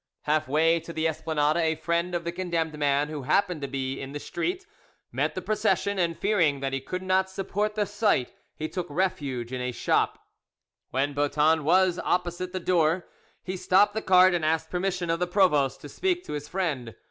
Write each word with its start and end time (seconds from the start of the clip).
Half 0.23 0.47
way 0.47 0.79
to 0.79 0.91
the 0.91 1.07
Esplanade 1.07 1.57
a 1.57 1.75
friend 1.75 2.15
of 2.15 2.23
the 2.23 2.31
condemned 2.31 2.75
man, 2.75 3.09
who 3.09 3.21
happened 3.21 3.61
to 3.61 3.67
be 3.67 4.01
in 4.01 4.13
the 4.13 4.19
street, 4.19 4.65
met 5.11 5.35
the 5.35 5.43
procession, 5.43 5.99
and 5.99 6.17
fearing 6.17 6.59
that 6.59 6.73
he 6.73 6.81
could 6.81 7.03
not 7.03 7.29
support 7.29 7.75
the 7.75 7.85
sight, 7.85 8.33
he 8.55 8.67
took 8.67 8.87
refuge 8.89 9.53
in 9.53 9.61
a 9.61 9.71
shop. 9.71 10.17
When 10.89 11.13
Boeton 11.13 11.63
was 11.63 11.99
opposite 12.03 12.51
the 12.51 12.59
door, 12.59 13.05
he 13.43 13.55
stopped 13.55 13.93
the 13.93 14.01
cart 14.01 14.33
and 14.33 14.43
asked 14.43 14.71
permission 14.71 15.11
of 15.11 15.19
the 15.19 15.27
provost 15.27 15.81
to 15.81 15.89
speak 15.89 16.23
to 16.23 16.33
his 16.33 16.47
friend. 16.49 16.95